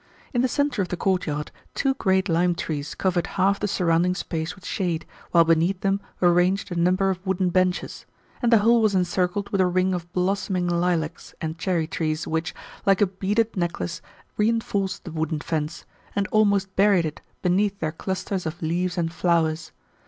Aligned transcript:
In 0.33 0.41
the 0.41 0.47
centre 0.47 0.81
of 0.81 0.87
the 0.87 0.97
courtyard 0.97 1.51
two 1.75 1.93
great 1.93 2.27
lime 2.27 2.55
trees 2.55 2.95
covered 2.95 3.27
half 3.37 3.59
the 3.59 3.67
surrounding 3.67 4.15
space 4.15 4.55
with 4.55 4.65
shade, 4.65 5.05
while 5.29 5.43
beneath 5.43 5.81
them 5.81 6.01
were 6.19 6.33
ranged 6.33 6.71
a 6.71 6.75
number 6.75 7.11
of 7.11 7.23
wooden 7.23 7.51
benches, 7.51 8.07
and 8.41 8.51
the 8.51 8.57
whole 8.57 8.81
was 8.81 8.95
encircled 8.95 9.51
with 9.51 9.61
a 9.61 9.67
ring 9.67 9.93
of 9.93 10.11
blossoming 10.11 10.67
lilacs 10.67 11.35
and 11.39 11.59
cherry 11.59 11.85
trees 11.85 12.25
which, 12.25 12.55
like 12.83 12.99
a 12.99 13.05
beaded 13.05 13.55
necklace, 13.55 14.01
reinforced 14.37 15.03
the 15.03 15.11
wooden 15.11 15.39
fence, 15.39 15.85
and 16.15 16.27
almost 16.31 16.75
buried 16.75 17.05
it 17.05 17.21
beneath 17.43 17.77
their 17.79 17.91
clusters 17.91 18.47
of 18.47 18.59
leaves 18.59 18.97
and 18.97 19.13
flowers. 19.13 19.71